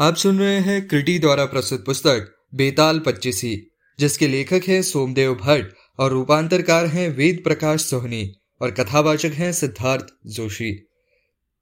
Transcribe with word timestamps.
आप 0.00 0.16
सुन 0.16 0.38
रहे 0.38 0.58
हैं 0.58 0.88
क्रिटी 0.88 1.18
द्वारा 1.18 1.44
प्रस्तुत 1.44 1.86
पुस्तक, 1.86 2.34
बेताल 2.54 2.98
पच्चीसी, 2.98 3.70
जिसके 3.98 4.28
लेखक 4.28 4.60
हैं 4.68 4.82
सोमदेव 4.82 5.34
भट्ट 5.34 5.74
और 5.98 6.10
रूपांतरकार 6.10 6.86
हैं 6.86 7.16
वेद 7.16 7.40
प्रकाश 7.44 7.84
सोहनी 7.84 8.34
और 8.60 8.70
कथावाचक 8.70 9.30
हैं 9.34 9.52
सिद्धार्थ 9.52 10.06
जोशी। 10.26 10.88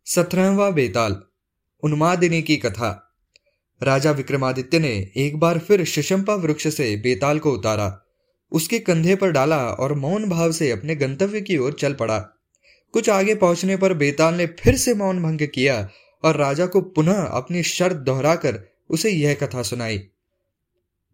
सत्रहवा 0.06 0.70
बेताल, 0.70 1.22
उन्मादिनी 1.82 2.42
की 2.42 2.56
कथा। 2.56 3.14
राजा 3.82 4.10
विक्रमादित्य 4.10 4.78
ने 4.78 5.10
एक 5.16 5.36
बार 5.36 5.58
फिर 5.58 5.84
शिशंपा 5.84 6.34
वृक्ष 6.34 6.68
से 6.68 6.96
बेताल 6.96 7.38
को 7.38 7.52
उतारा। 7.52 8.02
उसके 8.52 8.78
कंधे 8.78 9.14
पर 9.14 9.30
डाला 9.30 9.66
और 9.68 9.94
मौन 9.94 10.28
भाव 10.28 10.52
से 10.52 10.70
अपने 10.70 10.96
गंतव्य 10.96 11.40
की 11.40 11.58
ओर 11.58 11.72
चल 11.72 11.94
पड़ा। 11.94 12.18
कुछ 12.92 13.08
आगे 13.08 13.34
पहुँचने 13.34 13.76
पर 13.76 13.94
बेताल 13.94 14.34
ने 14.34 14.46
फिर 14.46 14.76
से 14.76 14.94
मौन 14.94 15.22
भंग 15.22 15.48
किया 15.54 15.88
और 16.22 16.36
राजा 16.36 16.66
को 16.66 16.80
पुनः 16.80 17.22
अपनी 17.22 17.62
शर्त 17.62 17.96
दोहराकर 17.96 18.62
उसे 18.90 19.10
यह 19.10 19.34
कथा 19.34 19.62
सुनाई। 19.62 20.08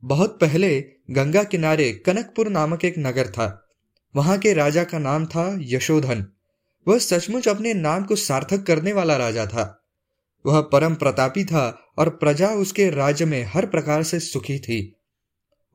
बहुत 0.05 0.39
पहले 0.41 0.85
गंगा 1.11 1.45
किनारे 1.45 1.93
कनकपुर 1.93 2.49
नामक 2.49 2.85
एक 2.85 2.95
नगर 2.99 3.27
था। 3.27 3.69
वहाँ 4.17 4.39
के 4.39 4.53
राजा 4.53 4.85
का 4.85 4.99
नाम 4.99 5.27
था 5.27 5.59
यशोधन। 5.61 6.27
वह 6.89 6.99
सचमुच 6.99 7.49
अपने 7.49 7.75
नाम 7.75 8.05
को 8.05 8.17
सार्थक 8.17 8.63
करने 8.63 8.93
वाला 8.93 9.17
राजा 9.17 9.47
था। 9.47 9.85
वह 10.47 10.61
परम 10.61 10.95
प्रतापी 10.95 11.45
था 11.45 11.93
और 11.99 12.09
प्रजा 12.09 12.49
उसके 12.49 12.91
राज्य 12.91 13.25
में 13.25 13.45
हर 13.45 13.67
प्रकार 13.67 14.03
से 14.03 14.21
सुखी 14.21 14.59
थी। 14.59 14.97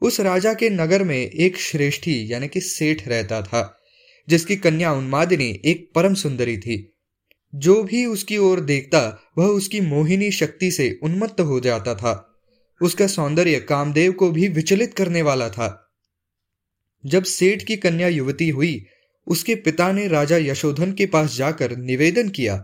उस 0.02 0.20
राजा 0.20 0.54
के 0.54 0.70
नगर 0.70 1.04
में 1.04 1.18
एक 1.18 1.58
श्रेष्ठी 1.58 2.34
यानी 2.34 2.48
कि 2.48 2.62
सेठ 2.62 3.08
रहता 3.08 3.42
था, 3.42 3.80
जिसकी 4.30 4.56
कन्या 4.56 4.94
उन्मादिनी 4.94 5.62
एक 5.66 5.92
परम 5.96 6.14
सुंदरी 6.14 6.58
थी। 6.58 6.94
जो 7.54 7.82
भी 7.84 8.06
उसकी 8.06 8.38
ओर 8.38 8.60
देखता, 8.60 9.00
वह 9.38 9.46
उसकी 9.46 9.82
मोहिनी 9.82 10.32
शक्ति 10.32 10.72
से 10.72 11.00
उन्मत्त 11.04 11.42
हो 11.42 11.60
जाता 11.60 11.96
था। 11.96 12.26
उसका 12.82 13.08
सौंदर्य 13.08 13.60
कामदेव 13.60 14.12
को 14.12 14.30
भी 14.32 14.48
विचलित 14.48 14.94
करने 14.94 15.22
वाला 15.22 15.50
था। 15.50 15.70
जब 17.04 17.24
सेठ 17.24 17.64
की 17.64 17.76
कन्या 17.76 18.08
युवती 18.08 18.50
हुई, 18.50 18.86
उसके 19.28 19.56
पिता 19.56 19.92
ने 19.92 20.08
राजा 20.08 20.38
यशोधन 20.38 20.92
के 20.92 21.06
पास 21.06 21.36
जाकर 21.36 21.76
निवेदन 21.78 22.30
किया, 22.30 22.56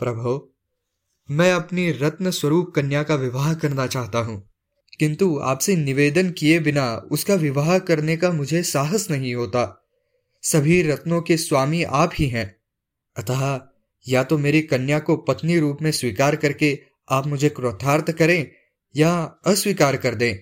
प्रभो, 0.00 0.52
मैं 1.28 1.52
अपनी 1.52 1.90
रत्न 1.92 2.30
स्वरूप 2.30 2.72
कन्या 2.76 3.02
का 3.02 3.14
विवाह 3.14 3.52
करना 3.54 3.86
चाहता 3.86 4.18
हूँ, 4.18 4.42
किंतु 4.98 5.38
आपसे 5.42 5.76
निवेदन 5.76 6.30
किए 6.30 6.58
बिना 6.58 6.94
उसका 7.12 7.34
विवाह 7.34 7.78
करने 7.78 8.16
का 8.16 8.30
मुझे 8.30 8.62
साहस 8.62 9.10
नहीं 9.10 9.34
होता। 9.34 9.64
सभी 10.42 10.82
रत्नों 10.82 11.20
के 11.22 11.36
स्वामी 11.36 11.82
आप 11.82 12.10
ही 12.14 12.28
हैं। 12.28 12.46
अतः 13.16 13.56
या 14.08 14.24
तो 14.24 14.38
मेरी 14.38 14.62
कन्या 14.62 14.98
को 14.98 15.16
पत्नी 15.16 15.58
रूप 15.58 15.78
में 15.82 15.90
स्वीकार 15.90 16.36
करके 16.36 16.78
आप 17.10 17.26
मुझे 17.26 17.48
क्रोथार्थ 17.48 18.10
करें 18.10 18.50
या 18.96 19.40
अस्वीकार 19.46 19.96
कर 19.96 20.14
दें। 20.14 20.36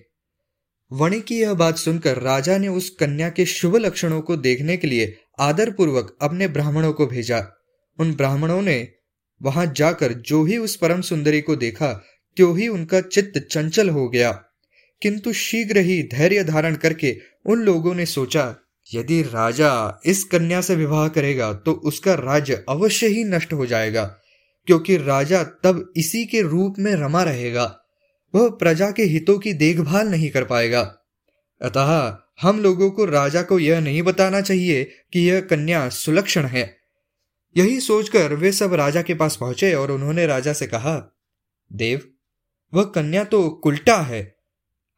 वणि 0.91 1.21
की 1.21 1.39
यह 1.39 1.53
बात 1.53 1.77
सुनकर 1.77 2.17
राजा 2.17 2.57
ने 2.57 2.67
उस 2.67 2.89
कन्या 2.89 3.29
के 3.29 3.45
शुभ 3.45 3.75
लक्षणों 3.75 4.21
को 4.21 4.37
देखने 4.37 4.77
के 4.77 4.87
लिए 4.87 5.17
आदर 5.39 5.71
पूर्वक 5.71 6.17
अपने 6.21 6.47
ब्राह्मणों 6.47 6.93
को 6.93 7.07
भेजा। 7.07 7.47
उन 7.99 8.13
ब्राह्मणों 8.13 8.61
ने 8.61 8.91
वहाँ 9.41 9.73
जाकर 9.75 10.13
जो 10.13 10.43
ही 10.43 10.57
उस 10.57 10.75
परम 10.75 11.01
सुंदरी 11.01 11.41
को 11.41 11.55
देखा, 11.55 11.93
त्यों 12.35 12.57
ही 12.57 12.67
उनका 12.67 13.01
चित्त 13.01 13.39
चंचल 13.39 13.89
हो 13.89 14.09
गया। 14.09 14.31
किंतु 15.01 15.33
शीघ्र 15.33 15.77
ही 15.77 16.03
धैर्य 16.03 16.43
धारण 16.43 16.75
करके 16.75 17.19
उन 17.45 17.59
लोगों 17.59 17.95
ने 17.95 18.05
सोचा 18.05 18.55
यदि 18.89 19.21
राजा 19.23 20.01
इस 20.05 20.23
कन्या 20.23 20.61
से 20.61 20.75
विवाह 20.75 21.07
करेगा 21.07 21.53
तो 21.55 21.71
उसका 21.85 22.13
राज्य 22.13 22.63
अवश्य 22.69 23.07
ही 23.07 23.23
नष्ट 23.23 23.53
हो 23.53 23.65
जाएगा, 23.65 24.03
क्योंकि 24.67 24.97
राजा 24.97 25.43
तब 25.43 25.93
इसी 25.97 26.25
के 26.25 26.41
रूप 26.41 26.75
में 26.79 26.91
रमा 26.95 27.23
रहेगा। 27.23 27.63
वह 28.33 28.49
प्रजा 28.49 28.89
के 28.91 29.03
हितों 29.03 29.37
की 29.39 29.53
देखभाल 29.53 30.07
नहीं 30.07 30.29
कर 30.29 30.43
पाएगा। 30.43 30.81
अतः 31.61 32.17
हम 32.41 32.59
लोगों 32.59 32.89
को 32.91 33.05
राजा 33.05 33.41
को 33.41 33.59
यह 33.59 33.79
नहीं 33.79 34.01
बताना 34.03 34.41
चाहिए 34.41 34.83
कि 35.13 35.19
यह 35.19 35.41
कन्या 35.41 35.87
सुलक्षण 35.89 36.45
है। 36.45 36.77
यही 37.55 37.79
सोचकर 37.79 38.33
वे 38.33 38.51
सब 38.51 38.73
राजा 38.73 39.01
के 39.01 39.13
पास 39.13 39.35
पहुँचे 39.35 39.73
और 39.73 39.91
उन्होंने 39.91 40.25
राजा 40.25 40.53
से 40.53 40.67
कहा, 40.67 40.95
देव, 41.71 42.01
वह 42.73 42.83
कन्या 42.85 43.23
तो 43.23 43.49
कुल्टा 43.49 43.97
है। 43.97 44.35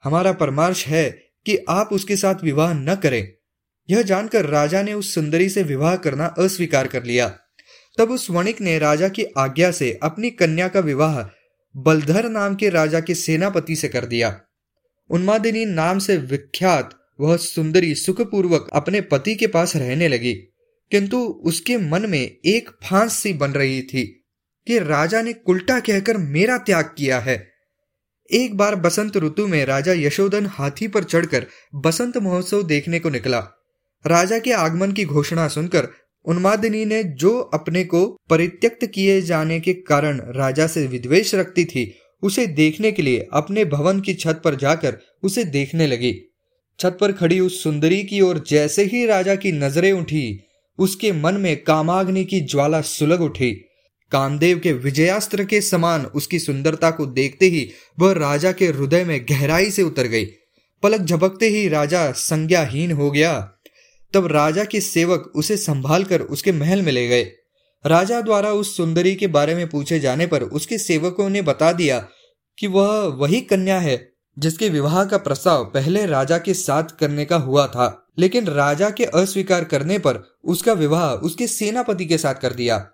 हमारा 0.04 0.32
परमार्श 0.34 0.86
है 0.88 1.10
कि 1.46 1.58
आप 1.70 1.90
उसके 1.92 2.16
साथ 2.16 2.44
विवाह 2.44 2.74
न 2.74 2.96
करें। 2.96 3.37
यह 3.90 4.02
जानकर 4.02 4.46
राजा 4.46 4.82
ने 4.82 4.94
उस 4.94 5.14
सुंदरी 5.14 5.50
से 5.50 5.64
विवाह 5.64 5.96
करना 5.96 6.26
अस्वीकार 6.40 6.88
कर 6.88 7.04
लिया। 7.04 7.28
तब 7.98 8.12
उस 8.12 8.30
वणिक 8.30 8.62
ने 8.62 8.78
राजा 8.80 9.08
की 9.10 9.24
आज्ञा 9.38 9.72
से 9.72 9.92
अपनी 10.04 10.30
कन्या 10.30 10.68
का 10.68 10.80
विवाह 10.80 11.22
बलधर 11.76 12.30
नाम 12.30 12.56
के 12.56 12.70
राजा 12.70 13.00
के 13.00 13.16
सेनापति 13.16 13.76
से 13.76 13.88
कर 13.88 14.06
दिया। 14.06 14.40
उन्मादिनी 15.10 15.66
नाम 15.66 16.00
से 16.00 16.18
विख्यात 16.18 16.94
वह 17.20 17.36
सुंदरी 17.38 17.94
सुखपूर्वक 17.96 18.70
अपने 18.74 19.02
पति 19.02 19.36
के 19.36 19.48
पास 19.48 19.76
रहने 19.76 20.08
लगी, 20.08 20.34
किंतु 20.92 21.18
उसके 21.46 21.78
मन 21.78 22.10
में 22.10 22.20
एक 22.20 22.70
फांस 22.84 23.14
सी 23.14 23.34
बन 23.34 23.52
रही 23.52 23.82
थी 23.82 24.06
कि 24.68 24.80
राजा 24.80 25.22
ने 25.22 25.36
उल्टा 25.48 25.80
कहकर 25.80 26.18
मेरा 26.18 26.58
त्याग 26.58 26.94
किया 26.98 27.20
है। 27.20 27.38
एक 28.30 28.58
बार 28.58 28.76
बसंत 28.76 29.18
ऋतु 29.18 29.48
में 29.48 29.66
राजा 29.66 29.94
यशोधन 29.94 30.46
हाथी 30.46 30.88
पर 30.88 31.04
चढ़कर 31.04 31.46
बसंत 31.76 32.18
महोत्सव 32.18 32.64
देखने 32.64 33.00
को 33.00 33.10
निकला। 33.10 33.40
राजा 34.06 34.40
के 34.40 34.52
आगमन 34.52 34.92
की 34.92 35.06
घोषणा 35.06 35.48
सुनकर 35.48 35.88
उन्मादिनी 36.26 36.86
ने 36.86 37.04
जो 37.04 37.40
अपने 37.40 37.84
को 37.84 38.18
परित्यक्त 38.30 38.86
किए 38.86 39.22
जाने 39.22 39.60
के 39.60 39.74
कारण 39.74 40.22
राजा 40.36 40.68
से 40.68 40.88
विद्वेश 40.88 41.36
रखती 41.36 41.66
थी, 41.66 41.96
उसे 42.22 42.48
देखने 42.48 42.92
के 42.92 43.02
लिए 43.02 43.28
अपने 43.34 43.66
भवन 43.66 44.00
की 44.00 44.14
छत 44.14 44.42
पर 44.46 44.56
जाकर 44.56 44.98
उसे 45.24 45.44
देखने 45.44 45.88
लगी। 45.88 46.16
छत 46.80 46.98
पर 47.02 47.12
खड़ी 47.12 47.40
उस 47.40 47.64
सुंदरी 47.64 48.04
की 48.04 48.22
ओर 48.22 48.44
जैसे 48.48 48.84
ही 48.84 49.06
राजा 49.06 49.36
की 49.36 49.52
नज़रें 49.52 49.92
उठी, 49.92 50.44
उसके 50.78 51.12
मन 51.12 51.34
में 51.34 51.64
कामाग्नि 51.64 52.26
की 52.26 52.42
ज्वाला 52.42 52.82
सुलग 52.82 53.22
उठी। 53.22 53.52
कामदेव 54.12 54.60
के 54.60 54.74
विजयास्त्र 54.74 55.46
के 55.46 55.62
समान 55.62 56.06
उसकी 56.06 56.40
सुंदरता 56.40 56.92
को 56.92 57.06
देखते 57.06 57.46
ही 57.46 57.70
वह 58.00 58.14
राजा 58.14 58.52
के 58.52 58.68
हृदय 58.68 59.04
में 59.04 59.26
गहराई 59.30 59.72
से 59.72 59.82
उतर 59.82 60.04
गई। 60.04 60.26
पलक 60.84 61.02
झपकते 61.02 61.48
ही 61.48 61.68
राजा 61.68 62.12
संज्ञाहीन 62.12 62.92
हो 62.92 63.12
गया। 63.12 63.54
तब 64.14 64.28
राजा 64.28 64.64
के 64.64 64.82
सेवक 64.82 65.32
उसे 65.36 65.58
संभाल 65.58 66.04
कर 66.04 66.22
उसके 66.22 66.52
महल 66.52 66.82
में 66.82 66.92
ले 66.92 67.08
गए। 67.08 67.24
राजा 67.86 68.22
द्वारा 68.22 68.52
उस 68.52 68.76
सुंदरी 68.78 69.16
के 69.16 69.28
बारे 69.28 69.56
में 69.56 69.68
पूछे 69.70 70.00
जाने 70.00 70.28
पर 70.28 70.44
उसके 70.44 70.78
सेवकों 70.78 71.30
ने 71.30 71.42
बता 71.42 71.72
दिया 71.72 72.00
कि 72.58 72.68
वह 72.68 73.02
वही 73.18 73.42
कन्या 73.42 73.80
है 73.80 73.98
जिसके 74.38 74.70
विवाह 74.70 75.04
का 75.06 75.18
प्रस्ताव 75.18 75.66
पहले 75.66 76.06
राजा 76.06 76.38
के 76.38 76.54
साथ 76.54 76.84
करने 77.00 77.26
का 77.26 77.36
हुआ 77.36 77.68
था, 77.68 78.08
लेकिन 78.20 78.48
राजा 78.48 78.90
के 78.90 79.06
अस्वीकार 79.06 79.64
करने 79.64 80.00
पर 80.00 80.24
उसका 80.44 80.74
विवाह 80.74 81.12
उसके 81.12 81.48
सेनापति 81.48 82.06
के 82.06 82.18
साथ 82.18 82.36
कर 82.36 82.54
दिया। 82.54 82.90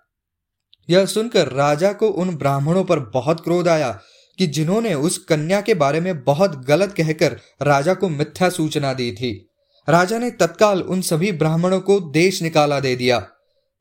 यह 0.88 1.06
सुनकर 1.06 1.48
राजा 1.48 1.92
को 1.92 2.08
उन 2.08 2.36
ब्राह्मणों 2.36 2.84
पर 2.84 2.98
बहुत 2.98 3.40
क्रोध 3.40 3.68
आया 3.68 3.90
कि 4.38 4.46
जिन्होंने 4.46 4.94
उस 4.94 5.18
कन्या 5.18 5.60
के 5.60 5.74
बारे 5.74 6.00
में 6.00 6.24
बहुत 6.24 6.64
गलत 6.64 6.92
कहकर 6.92 7.38
राजा 7.62 7.94
को 7.94 8.08
मिथ्या 8.08 8.48
सूचना 8.48 8.92
दी 8.94 9.12
थी। 9.12 9.50
राजा 9.88 10.18
ने 10.18 10.30
तत्काल 10.30 10.82
उन 10.82 11.00
सभी 11.00 11.32
ब्राह्मणों 11.32 11.80
को 11.80 12.00
देश 12.00 12.42
निकाला 12.42 12.80
दे 12.80 12.96
दिया। 12.96 13.18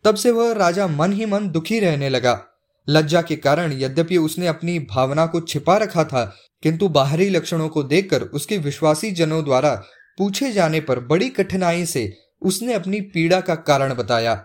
तब 0.04 0.16
से 0.16 0.32
वह 0.32 0.54
राजा 0.54 0.88
मन 0.88 1.14
ही 1.14 1.26
मन 1.26 1.50
दुखी 1.50 1.80
रहने 1.80 2.10
लगा। 2.10 2.46
लज्जा 2.90 3.22
के 3.22 3.36
कारण 3.36 3.74
यद्यपि 3.74 4.18
उसने 4.18 4.48
अपनी 4.48 4.80
भावना 4.80 5.26
को 5.26 5.42
छिपा 5.42 5.78
रखा 5.78 6.04
था, 6.04 6.38
किंतु 6.64 6.90
बाहरी 6.90 7.30
लक्षणों 7.30 7.70
को 7.70 7.84
देखकर 7.84 8.22
उसके 8.22 8.58
विश्वासी 8.58 9.12
जनों 9.12 9.44
द्वारा 9.44 9.84
पूछे 10.18 10.52
जाने 10.52 10.82
पर 10.82 11.00
बड़ी 11.00 11.30
कठिनाई 11.30 11.86
से 11.86 12.18
उसने 12.42 12.74
अपनी 12.74 13.02
पीड़ा 13.02 13.42
का 13.42 13.56
कारण 13.56 13.94
बताया। 13.94 14.36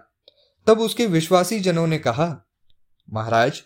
तब 0.67 0.81
उसके 0.81 1.07
विश्वासी 1.07 1.61
जनों 1.61 1.87
ने 1.87 1.99
कहा, 1.99 2.47
महाराज, 3.13 3.63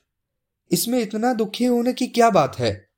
इसमें 0.71 1.01
इतना 1.01 1.33
दुखी 1.33 1.65
होने 1.65 1.93
की 1.93 2.07
क्या 2.07 2.31
बात 2.31 2.59
है? 2.59 2.89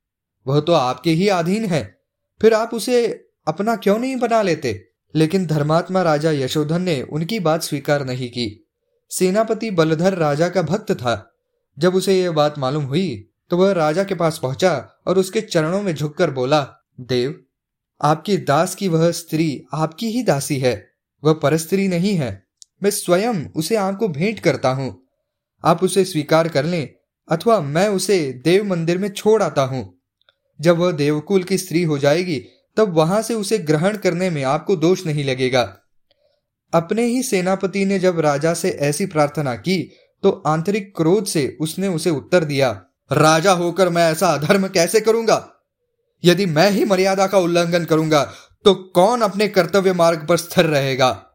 वह 0.47 0.61
तो 0.61 0.73
आपके 0.73 1.11
ही 1.11 1.29
अधीन 1.29 1.65
है। 1.65 1.99
फिर 2.43 2.55
आप 2.55 2.75
उसे 2.75 3.24
अपना 3.47 3.77
क्यों 3.77 3.99
नहीं 3.99 4.17
बना 4.17 4.43
लेते? 4.43 4.89
लेकिन 5.15 5.47
धर्मात्मा 5.47 6.03
राजा 6.03 6.31
यशोधन 6.31 6.83
ने 6.83 7.03
उनकी 7.03 7.39
बात 7.41 7.63
स्वीकार 7.63 8.05
नहीं 8.05 8.29
की। 8.29 8.67
सेनापति 9.11 9.71
बलधर 9.71 10.15
राजा 10.15 10.49
का 10.49 10.63
भक्त 10.63 10.93
था। 10.93 11.31
जब 11.79 11.95
उसे 11.95 12.21
यह 12.21 12.31
बात 12.31 12.59
मालूम 12.59 12.85
हुई 12.85 13.31
तो 13.51 13.57
वह 13.57 13.73
राजा 13.73 14.05
के 14.05 14.15
पास 14.15 14.39
पहुँचा 14.39 14.75
और 15.07 15.19
उसके 15.19 15.41
चरणों 15.41 15.83
में 15.83 15.95
झुककर 15.95 16.31
बोला, 16.31 16.61
देव, 17.01 17.45
आपके 18.03 18.37
दास 18.37 18.75
की 18.75 18.89
वह 18.89 19.11
स्त्री 19.11 19.63
आपकी 19.75 20.07
ही 20.07 20.23
दासी 20.23 20.59
है। 20.59 20.91
वह 21.25 21.33
परस्त्री 21.33 21.89
नहीं 21.89 22.15
है। 22.15 22.47
मैं 22.83 22.91
स्वयं 22.91 23.45
उसे 23.57 23.77
आपको 23.77 24.09
भेंट 24.09 24.41
करता 24.41 24.69
हूँ। 24.69 25.07
आप 25.65 25.83
उसे 25.85 26.05
स्वीकार 26.05 26.49
कर 26.49 26.65
लें 26.65 26.89
अथवा 27.29 27.61
मैं 27.61 27.89
उसे 27.89 28.19
देव 28.45 28.65
मंदिर 28.65 28.99
में 28.99 29.09
छोड़ 29.09 29.43
आता 29.43 29.63
हूँ। 29.63 29.99
जब 30.61 30.79
वह 30.79 30.93
देवकुल 30.93 31.45
की 31.45 31.59
स्त्री 31.59 31.83
हो 31.83 31.99
जाएगी 31.99 32.43
तब 32.77 32.95
वहाँ 32.95 33.23
से 33.23 33.35
उसे 33.35 33.59
ग्रहण 33.59 33.97
करने 33.97 34.31
में 34.31 34.43
आपको 34.45 34.77
दोष 34.77 35.07
नहीं 35.07 35.25
लगेगा। 35.25 35.63
अपने 36.73 37.05
ही 37.05 37.23
सेनापति 37.23 37.85
ने 37.85 37.99
जब 37.99 38.21
राजा 38.21 38.55
से 38.55 38.71
ऐसी 38.71 39.07
प्रार्थना 39.07 39.55
की 39.55 39.81
तो 40.23 40.31
आंतरिक 40.47 40.93
क्रोध 40.97 41.27
से 41.27 41.57
उसने 41.61 41.89
उसे 41.89 42.11
उत्तर 42.11 42.45
दिया, 42.45 42.71
राजा 43.11 43.53
होकर 43.53 43.89
मैं 43.89 44.11
ऐसा 44.13 44.29
अधर्म 44.29 44.67
कैसे 44.69 45.01
करूँगा? 45.01 45.51
यदि 46.25 46.47
मैं 46.47 46.71
ही 46.71 46.85
मर्यादा 46.85 47.27
का 47.27 47.39
उल्लंघन 47.39 47.85
करूँगा 47.85 48.23
तो 48.65 48.75
कौन 48.75 49.21
अपने 49.21 49.49
कर्तव्य 49.49 49.93
मार्ग 49.93 50.27
पर 50.27 50.37
स्थिर 50.37 50.65
रहेगा? 50.65 51.27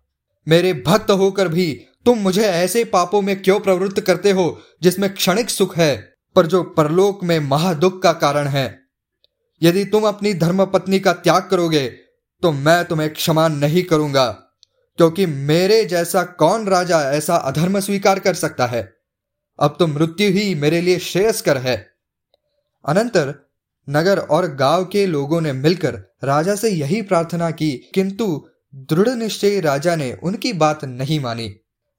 मेरे 0.48 0.74
भक्त 0.88 1.12
होकर 1.12 1.48
भी 1.48 1.72
तुम 2.06 2.18
मुझे 2.18 2.42
ऐसे 2.42 2.84
पापों 2.84 3.22
में 3.22 3.42
क्यों 3.42 3.60
प्रवृत्त 3.60 4.00
करते 4.00 4.32
हो, 4.32 4.60
जिसमें 4.82 5.14
क्षणिक 5.14 5.50
सुख 5.50 5.78
है, 5.78 5.96
पर 6.36 6.46
जो 6.46 6.64
परलोक 6.64 7.24
में 7.24 7.40
महादुख 7.40 8.02
का 8.02 8.14
कारण 8.14 8.48
है? 8.48 8.79
यदि 9.62 9.84
तुम 9.86 10.08
अपनी 10.08 10.34
धर्म 10.36 10.66
पत्नी 10.66 11.00
का 11.00 11.14
त्याग 11.16 11.48
करोगे 11.52 11.88
तो 12.44 12.52
मैं 12.52 12.84
तुम्हें 12.86 13.10
क्षमा 13.10 13.48
नहीं 13.48 13.84
करूँगा, 13.84 14.26
क्योंकि 15.00 15.26
मेरे 15.26 15.84
जैसा 15.86 16.24
कौन 16.40 16.68
राजा 16.68 17.02
ऐसा 17.12 17.36
अधर्म 17.36 17.80
स्वीकार 17.80 18.20
कर 18.20 18.34
सकता 18.34 18.66
है? 18.68 18.82
अब 19.60 19.76
तो 19.80 19.88
मृत्यु 19.88 20.30
ही 20.32 20.54
मेरे 20.56 20.82
लिए 20.82 21.00
श्रेयस्कर 21.00 21.58
है। 21.58 21.76
अनंतर 22.86 23.34
नगर 23.88 24.20
और 24.20 24.48
गाँव 24.56 24.86
के 24.86 25.06
लोगों 25.06 25.42
ने 25.42 25.54
मिलकर 25.54 25.96
राजा 26.24 26.56
से 26.56 26.70
यही 26.70 27.02
प्रार्थना 27.02 27.50
की, 27.52 27.72
किंतु 27.94 28.46
दृढ़ 28.90 29.10
निश्चय 29.10 29.60
राजा 29.60 29.96
ने 29.96 30.12
उनकी 30.24 30.54
बात 30.54 30.86
नहीं 30.86 31.20
मानी। 31.20 31.48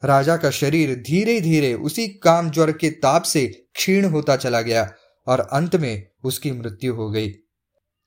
राजा 0.02 0.36
का 0.36 0.50
शरीर 0.52 0.94
धीरे 1.06 1.40
धीरे 1.40 1.72
उसी 1.74 2.06
काम 2.22 2.50
ज्वर 2.50 2.72
के 2.72 2.90
ताप 2.98 3.22
से 3.24 3.46
क्षीण 3.46 4.04
होता 4.06 4.36
चला 4.36 4.60
गया, 4.62 4.90
और 5.26 5.40
अंत 5.42 5.76
में 5.76 6.06
उसकी 6.24 6.52
मृत्यु 6.52 6.94
हो 6.94 7.10
गई। 7.10 7.32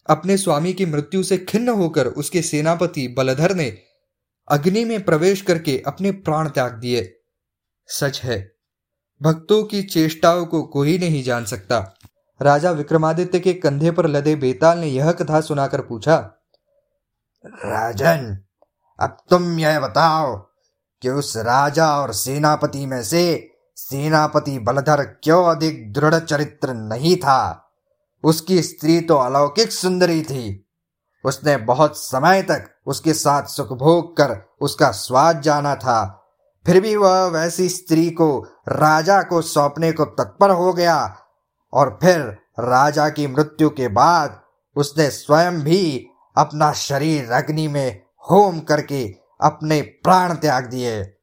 अपने 0.09 0.37
स्वामी 0.37 0.73
की 0.73 0.85
मृत्यु 0.85 1.23
से 1.23 1.37
खिन्न 1.37 1.69
होकर 1.69 2.07
उसके 2.07 2.41
सेनापति 2.41 3.07
बलधर 3.07 3.55
ने 3.55 3.77
अग्नि 4.47 4.85
में 4.85 5.03
प्रवेश 5.05 5.41
करके 5.41 5.81
अपने 5.87 6.11
प्राण 6.11 6.49
त्याग 6.49 6.71
दिए। 6.71 7.19
सच 7.89 8.21
है, 8.23 8.55
भक्तों 9.21 9.63
की 9.63 9.83
चेष्टाओं 9.83 10.45
को 10.45 10.63
कोई 10.63 10.97
नहीं 10.97 11.23
जान 11.23 11.45
सकता। 11.45 11.79
राजा 12.41 12.71
विक्रमादित्य 12.71 13.39
के 13.39 13.53
कंधे 13.53 13.91
पर 13.91 14.07
लदे 14.07 14.35
बेताल 14.35 14.77
ने 14.77 14.87
यह 14.87 15.11
कथा 15.11 15.41
सुनाकर 15.41 15.81
पूछा, 15.81 16.15
राजन, 17.45 18.37
अब 18.99 19.17
तुम 19.29 19.59
यह 19.59 19.79
बताओ 19.79 20.35
कि 21.01 21.09
उस 21.09 21.37
राजा 21.37 21.87
और 22.01 22.13
सेनापति 22.13 22.85
में 22.85 23.03
से 23.03 23.51
सेनापति 23.75 24.59
बलधर 24.59 25.03
क्यों 25.03 25.43
अधिक 25.45 25.91
दृढ़ 25.93 26.15
चरित्र 26.15 26.73
नहीं 26.73 27.15
था? 27.17 27.62
उसकी 28.23 28.61
स्त्री 28.61 29.01
तो 29.01 29.15
अलौकिक 29.15 29.71
सुंदरी 29.71 30.23
थी। 30.23 30.69
उसने 31.25 31.57
बहुत 31.57 31.97
समय 31.97 32.41
तक 32.43 32.69
उसके 32.85 33.13
साथ 33.13 33.43
सुख 33.43 33.67
भोग 33.67 34.17
कर 34.17 34.55
उसका 34.61 34.91
स्वाद 34.91 35.41
जाना 35.41 35.75
था। 35.75 36.19
फिर 36.65 36.81
भी 36.81 36.95
वह 36.95 37.25
वैसी 37.25 37.69
स्त्री 37.69 38.09
को, 38.09 38.47
राजा 38.67 39.21
को 39.21 39.41
सौंपने 39.41 39.91
को 39.91 40.05
तत्पर 40.05 40.49
हो 40.49 40.73
गया 40.73 41.17
और 41.73 41.99
फिर 42.01 42.19
राजा 42.59 43.09
की 43.09 43.27
मृत्यु 43.27 43.69
के 43.69 43.87
बाद 43.87 44.41
उसने 44.75 45.09
स्वयं 45.09 45.61
भी 45.61 46.07
अपना 46.37 46.71
शरीर 46.71 47.31
अग्नि 47.31 47.67
में 47.67 48.03
होम 48.31 48.59
करके 48.59 49.15
अपने 49.41 49.81
प्राण 49.81 50.35
त्याग 50.35 50.65
दिए। 50.65 51.17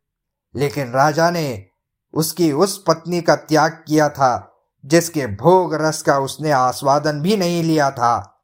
लेकिन 0.56 0.92
राजा 0.92 1.30
ने 1.30 1.66
उसकी 2.14 2.52
उस 2.52 2.84
पत्नी 2.86 3.20
का 3.20 3.36
त्याग 3.36 3.84
किया 3.86 4.08
था। 4.08 4.59
जिसके 4.84 5.26
भोग 5.26 5.74
रस 5.74 6.02
का 6.02 6.18
उसने 6.18 6.50
आस्वादन 6.50 7.20
भी 7.20 7.36
नहीं 7.36 7.62
लिया 7.62 7.90
था। 7.90 8.42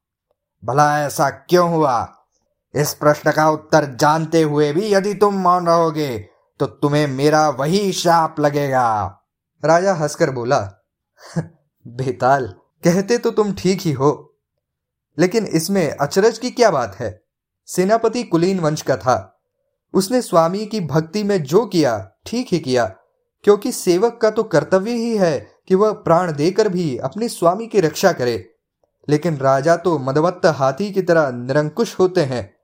भला 0.65 1.01
ऐसा 1.01 1.31
क्यों 1.31 1.71
हुआ? 1.71 2.13
इस 2.75 2.95
प्रश्न 2.95 3.33
का 3.33 3.51
उत्तर 3.51 3.85
जानते 3.95 4.43
हुए 4.43 4.73
भी 4.73 4.89
यदि 4.89 5.15
तुम 5.15 5.35
मौन 5.35 5.67
रहोगे 5.67 6.29
तो 6.61 6.67
तुम्हें 6.67 7.07
मेरा 7.07 7.49
वही 7.49 7.93
शाप 7.93 8.41
लगेगा। 8.41 9.21
राजा 9.65 9.95
हंसकर 9.95 10.31
बोला, 10.31 10.59
बेताल, 11.87 12.47
कहते 12.85 13.19
तो 13.19 13.31
तुम 13.31 13.53
ठीक 13.53 13.81
ही 13.81 13.93
हो, 13.93 14.39
लेकिन 15.19 15.47
इसमें 15.47 15.97
अचरज 15.97 16.39
की 16.39 16.51
क्या 16.51 16.71
बात 16.71 16.97
है? 16.97 17.25
सेनापति 17.67 18.23
कुलीन 18.23 18.61
वंश 18.61 18.83
का 18.83 18.97
था। 18.97 19.41
उसने 19.95 20.23
स्वामी 20.23 20.67
की 20.67 20.81
भक्ति 20.81 21.23
में 21.23 21.43
जो 21.43 21.67
किया, 21.67 22.11
ठीक 22.27 22.49
ही 22.53 22.59
किया, 22.59 22.87
क्योंकि 23.45 23.73
सेवक 23.73 24.19
का 24.23 24.31
तो 24.31 24.43
कर्तव्य 24.43 24.91
ही 24.91 25.17
है 25.17 25.56
कि 25.69 25.75
वह 25.75 25.93
प्राण 25.93 26.33
देकर 26.33 26.69
भी 26.69 26.97
अपने 26.97 27.29
स्वामी 27.29 27.67
की 27.67 27.81
रक्षा 27.81 28.13
करे। 28.13 28.53
लेकिन 29.09 29.37
राजा 29.37 29.77
तो 29.77 29.99
मदवत्त 29.99 30.47
हाथी 30.47 30.93
की 30.93 31.03
तरह 31.03 31.31
निरंकुश 31.31 31.99
होते 31.99 32.21
हैं। 32.21 32.57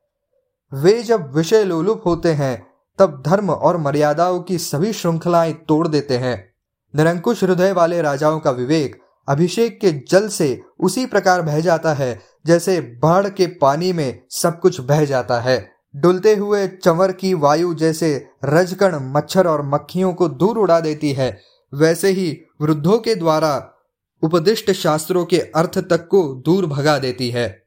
वे 0.75 1.03
जब 1.03 1.35
विषय 1.35 1.65
लोलुप 1.65 2.03
होते 2.07 2.33
हैं, 2.33 2.67
तब 2.99 3.23
धर्म 3.27 3.51
और 3.51 3.77
मर्यादाओं 3.77 4.41
की 4.41 4.59
सभी 4.59 4.93
श्रृंखलाएँ 4.93 5.53
तोड़ 5.53 5.89
देते 5.89 6.17
हैं। 6.17 6.53
निरंकुश 6.97 7.45
हृदय 7.45 7.73
वाले 7.73 8.03
राजाओं 8.03 8.41
का 8.41 8.51
विवेक 8.51 9.01
अभिषेक 9.29 9.81
के 9.81 9.93
जल 9.93 10.29
से 10.29 10.63
उसी 10.81 11.07
प्रकार 11.07 11.43
बह 11.43 11.61
जाता 11.61 11.95
है, 11.95 12.21
जैसे 12.47 12.81
बाढ़ 12.81 13.29
के 13.29 13.47
पानी 13.47 13.93
में 13.93 14.23
सब 14.31 14.61
कुछ 14.61 14.81
बह 14.81 15.05
जाता 15.05 15.41
है। 15.41 15.73
डुलते 15.97 16.37
हुए 16.37 16.69
चंवर 16.69 17.13
की 17.13 17.35
वायु 17.35 17.75
जैसे 17.75 18.27
रजकण 18.45 18.99
मच्छर 19.01 19.47
और 19.47 19.63
मक्खियों 19.63 20.15
को 20.15 20.29
दूर 20.29 20.59
उड़ा 20.59 20.81
देती 20.81 21.13
है 21.13 21.52
वैसे 21.75 22.09
ही 22.09 22.41
वृद्धों 22.61 22.99
के 22.99 23.15
द्वारा 23.15 23.75
उपदिष्ट 24.23 24.71
शास्त्रों 24.71 25.25
के 25.25 25.39
अर्थ 25.39 25.79
तक 25.79 26.09
को 26.09 26.35
दूर 26.35 26.67
भगा 26.67 26.99
देती 26.99 27.31
है। 27.31 27.67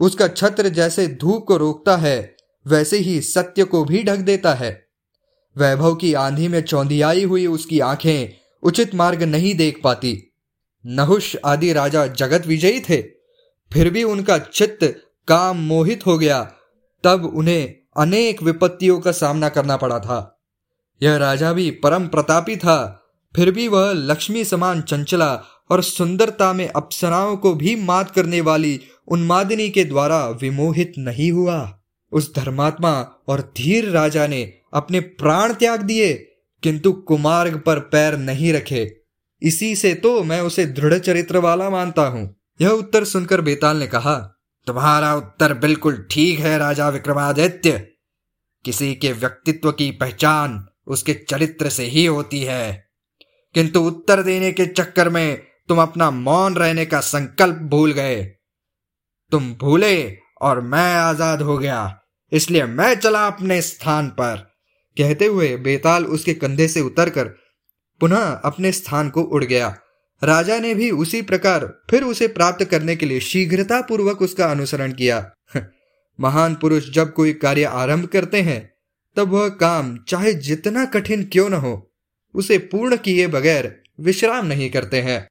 उसका 0.00 0.28
छत्र 0.28 0.68
जैसे 0.68 1.06
धूप 1.06 1.44
को 1.46 1.56
रोकता 1.56 1.96
है, 1.96 2.36
वैसे 2.66 2.98
ही 2.98 3.20
सत्य 3.20 3.64
को 3.64 3.84
भी 3.84 4.04
ढक 4.04 4.16
देता 4.16 4.54
है। 4.54 4.86
वैभव 5.56 5.94
की 5.94 6.14
आंधी 6.14 6.48
में 6.48 6.62
चौंधियाई 6.62 7.24
हुई 7.24 7.46
उसकी 7.46 7.80
आँखें 7.80 8.40
उचित 8.62 8.94
मार्ग 8.94 9.22
नहीं 9.22 9.54
देख 9.54 9.80
पाती। 9.84 10.32
नहुष 10.86 11.36
आदि 11.44 11.72
राजा 11.72 12.06
जगत 12.06 12.46
विजयी 12.46 12.80
थे। 12.80 13.02
फिर 13.72 13.90
भी 13.90 14.04
उनका 14.04 14.38
चित्त 14.38 15.04
काम 15.28 15.56
मोहित 15.56 16.06
हो 16.06 16.18
गया, 16.18 16.52
तब 17.04 17.32
उन्हें 17.36 17.74
अनेक 17.96 18.42
विपत्तियों 18.42 19.00
का 19.00 19.12
सामना 19.12 19.48
करना 19.48 19.76
पड़ा 19.76 19.98
था। 19.98 20.40
यह 21.02 21.16
राजा 21.16 21.52
भी 21.52 21.70
परम 21.70 22.08
प्रतापी 22.08 22.56
था। 22.56 22.98
फिर 23.34 23.50
भी 23.50 23.68
वह 23.68 23.92
लक्ष्मी 23.92 24.44
समान 24.44 24.80
चंचला 24.80 25.32
और 25.70 25.82
सुंदरता 25.82 26.52
में 26.52 26.68
अप्सराओं 26.68 27.36
को 27.36 27.54
भी 27.54 27.74
मात 27.76 28.10
करने 28.10 28.40
वाली 28.40 28.80
उन्मादिनी 29.08 29.68
के 29.70 29.84
द्वारा 29.84 30.26
विमोहित 30.42 30.92
नहीं 30.98 31.30
हुआ। 31.32 31.78
उस 32.12 32.34
धर्मात्मा 32.34 32.92
और 33.28 33.40
धीर 33.56 33.88
राजा 33.88 34.26
ने 34.26 34.42
अपने 34.74 35.00
प्राण 35.00 35.52
त्याग 35.52 35.82
दिए, 35.82 36.12
किंतु 36.62 36.92
कुमार्ग 36.92 37.56
पर 37.58 37.78
पैर 37.78 38.16
नहीं 38.16 38.52
रखे। 38.52 38.90
इसी 39.42 39.74
से 39.76 39.94
तो 39.94 40.22
मैं 40.22 40.40
उसे 40.40 40.66
दृढ़ 40.66 40.98
चरित्र 40.98 41.38
वाला 41.38 41.70
मानता 41.70 42.02
हूँ। 42.02 42.34
यह 42.60 42.68
उत्तर 42.68 43.04
सुनकर 43.04 43.40
बेताल 43.40 43.76
ने 43.76 43.86
कहा, 43.86 44.14
तुम्हारा 44.66 45.14
उत्तर 45.14 45.54
बिल्कुल 45.54 46.06
ठीक 46.10 46.38
है, 46.38 46.58
राजा 46.58 46.88
विक्रमादित्य। 46.88 47.88
किसी 48.64 48.94
के 48.94 49.12
व्यक्तित्व 49.12 49.72
की 49.72 49.90
पहचान 49.90 50.64
उसके 50.86 51.14
चरित्र 51.28 51.68
से 51.68 51.84
ही 51.84 52.06
होती 52.06 52.40
है। 52.40 52.91
किंतु 53.54 53.80
उत्तर 53.80 54.22
देने 54.22 54.52
के 54.52 54.66
चक्कर 54.66 55.08
में 55.08 55.42
तुम 55.68 55.82
अपना 55.82 56.10
मौन 56.10 56.54
रहने 56.54 56.86
का 56.86 57.00
संकल्प 57.00 57.56
भूल 57.56 57.92
गए। 57.92 58.22
तुम 59.30 59.54
भूले 59.54 60.16
और 60.40 60.60
मैं 60.60 60.94
आज़ाद 60.94 61.42
हो 61.42 61.58
गया, 61.58 62.00
इसलिए 62.32 62.64
मैं 62.64 62.94
चला 62.94 63.26
अपने 63.26 63.62
स्थान 63.62 64.08
पर। 64.08 64.36
कहते 64.98 65.26
हुए 65.26 65.56
बेताल 65.56 66.04
उसके 66.04 66.34
कंधे 66.34 66.68
से 66.68 66.80
उतरकर 66.80 67.24
पुनः 68.00 68.22
अपने 68.44 68.72
स्थान 68.72 69.10
को 69.10 69.22
उड़ 69.22 69.44
गया। 69.44 69.78
राजा 70.24 70.58
ने 70.58 70.74
भी 70.74 70.90
उसी 70.90 71.22
प्रकार 71.22 71.82
फिर 71.90 72.02
उसे 72.02 72.26
प्राप्त 72.26 72.64
करने 72.64 72.96
के 72.96 73.06
लिए 73.06 73.20
शीघ्रता 73.20 73.80
पूर्वक 73.80 74.22
उसका 74.22 74.46
अनुसरण 74.46 74.92
किया। 74.92 75.32
महान 76.20 76.54
पुरुष 76.54 76.90
जब 76.90 77.12
कोई 77.12 77.32
कार्य 77.32 77.64
आरंभ 77.64 78.06
करते 78.06 78.42
हैं, 78.42 78.72
तब 79.16 79.28
वह 79.28 79.48
काम 79.48 79.96
चाहे 80.08 80.34
जितना 80.34 80.84
कठिन 80.84 81.24
क्यों 81.24 81.50
न 81.50 81.54
हो 81.54 81.91
उसे 82.34 82.58
पूर्ण 82.58 82.96
किए 82.96 83.26
बगैर 83.26 83.82
विश्राम 84.00 84.46
नहीं 84.46 84.70
करते 84.70 85.00
हैं। 85.00 85.28